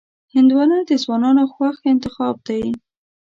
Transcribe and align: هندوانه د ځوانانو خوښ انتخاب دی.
هندوانه 0.35 0.77
د 0.89 0.91
ځوانانو 1.03 1.43
خوښ 1.53 1.75
انتخاب 1.93 2.35
دی. 2.47 2.63